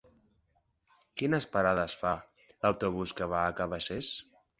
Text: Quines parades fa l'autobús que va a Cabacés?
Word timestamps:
Quines 1.21 1.45
parades 1.55 1.95
fa 1.99 2.13
l'autobús 2.47 3.13
que 3.21 3.29
va 3.35 3.43
a 3.43 3.53
Cabacés? 3.61 4.09